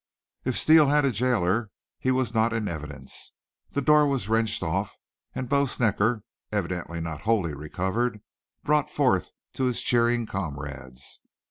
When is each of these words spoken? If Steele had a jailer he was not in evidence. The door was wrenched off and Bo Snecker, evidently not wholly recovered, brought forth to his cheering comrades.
If 0.45 0.57
Steele 0.57 0.87
had 0.87 1.05
a 1.05 1.11
jailer 1.11 1.69
he 1.99 2.09
was 2.09 2.33
not 2.33 2.53
in 2.53 2.67
evidence. 2.67 3.33
The 3.69 3.83
door 3.83 4.07
was 4.07 4.27
wrenched 4.27 4.63
off 4.63 4.97
and 5.35 5.47
Bo 5.47 5.65
Snecker, 5.67 6.23
evidently 6.51 6.99
not 6.99 7.21
wholly 7.21 7.53
recovered, 7.53 8.19
brought 8.63 8.89
forth 8.89 9.29
to 9.53 9.65
his 9.65 9.83
cheering 9.83 10.25
comrades. 10.25 11.19